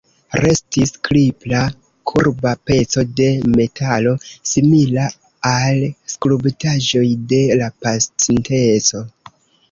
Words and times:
Restis 0.43 0.91
kripla 1.07 1.59
kurba 2.11 2.53
peco 2.69 3.03
de 3.19 3.27
metalo, 3.59 4.13
simila 4.51 5.03
al 5.49 5.77
skulptaĵoj 6.13 7.03
de 7.35 7.43
la 7.61 7.69
pasinteco. 7.85 9.03